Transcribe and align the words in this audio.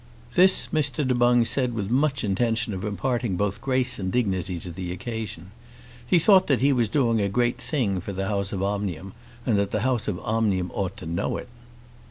This 0.33 0.69
Mr. 0.69 1.07
Du 1.07 1.13
Boung 1.13 1.45
said 1.45 1.75
with 1.75 1.91
much 1.91 2.23
intention 2.23 2.73
of 2.73 2.83
imparting 2.83 3.35
both 3.35 3.61
grace 3.61 3.99
and 3.99 4.11
dignity 4.11 4.59
to 4.61 4.71
the 4.71 4.91
occasion. 4.91 5.51
He 6.03 6.17
thought 6.17 6.47
that 6.47 6.59
he 6.59 6.73
was 6.73 6.87
doing 6.87 7.21
a 7.21 7.29
great 7.29 7.59
thing 7.59 7.99
for 8.01 8.11
the 8.11 8.27
house 8.27 8.51
of 8.51 8.63
Omnium, 8.63 9.13
and 9.45 9.59
that 9.59 9.69
the 9.69 9.81
house 9.81 10.07
of 10.07 10.19
Omnium 10.21 10.71
ought 10.73 10.97
to 10.97 11.05
know 11.05 11.37
it. 11.37 11.49